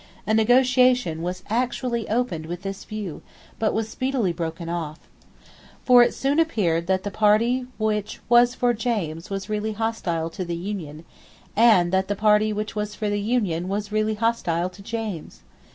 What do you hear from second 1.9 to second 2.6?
opened